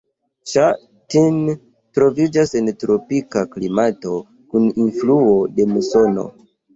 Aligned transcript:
Ŝa 0.51 0.61
Tin 1.13 1.35
troviĝas 1.97 2.53
en 2.59 2.71
tropika 2.83 3.43
klimato 3.51 4.15
kun 4.55 4.65
influo 4.87 5.37
de 5.59 5.67
musono. 5.75 6.25